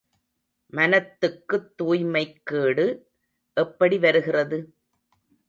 மனத்துக்குத் 0.73 1.67
துய்மைக்கேடு 1.77 2.87
எப்படி 3.57 3.97
வருகிறது? 3.97 4.59